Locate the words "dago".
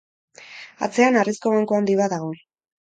2.19-2.37